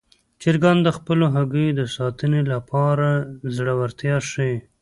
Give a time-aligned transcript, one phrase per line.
[0.41, 3.09] چرګان د خپلو هګیو د ساتنې لپاره
[3.55, 4.55] زړورتیا ښيي.